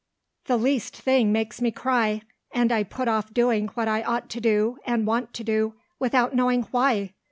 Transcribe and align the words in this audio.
The 0.45 0.57
least 0.57 0.97
thing 0.97 1.31
makes 1.31 1.61
me 1.61 1.69
cry; 1.69 2.23
and 2.51 2.71
I 2.71 2.81
put 2.81 3.07
off 3.07 3.31
doing 3.31 3.67
what 3.75 3.87
I 3.87 4.01
ought 4.01 4.29
to 4.31 4.41
do, 4.41 4.79
and 4.83 5.05
want 5.05 5.31
to 5.35 5.43
do, 5.43 5.75
without 5.99 6.33
knowing 6.33 6.63
why. 6.71 7.13